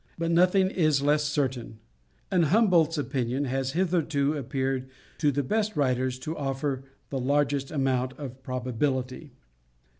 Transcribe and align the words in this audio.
But 0.17 0.31
nothing 0.31 0.71
is 0.71 1.03
less 1.03 1.25
certain, 1.25 1.77
and 2.31 2.45
Humboldt's 2.45 2.97
opinion 2.97 3.45
has 3.45 3.73
hitherto 3.73 4.35
appeared 4.35 4.89
to 5.19 5.31
the 5.31 5.43
best 5.43 5.75
writers 5.75 6.17
to 6.21 6.35
offer 6.35 6.85
the 7.11 7.19
largest 7.19 7.69
amount 7.69 8.13
of 8.17 8.41
probability. 8.41 9.33